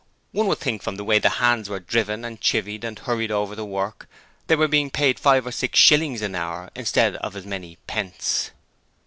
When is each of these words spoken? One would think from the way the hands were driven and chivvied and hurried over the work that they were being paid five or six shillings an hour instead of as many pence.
One 0.31 0.47
would 0.47 0.57
think 0.57 0.81
from 0.81 0.95
the 0.95 1.03
way 1.03 1.19
the 1.19 1.29
hands 1.37 1.69
were 1.69 1.79
driven 1.79 2.25
and 2.25 2.41
chivvied 2.41 2.83
and 2.83 2.97
hurried 2.97 3.29
over 3.29 3.53
the 3.55 3.63
work 3.67 4.07
that 4.09 4.47
they 4.47 4.55
were 4.55 4.67
being 4.67 4.89
paid 4.89 5.19
five 5.19 5.45
or 5.45 5.51
six 5.51 5.77
shillings 5.77 6.23
an 6.23 6.33
hour 6.33 6.71
instead 6.75 7.17
of 7.17 7.35
as 7.35 7.45
many 7.45 7.75
pence. 7.85 8.49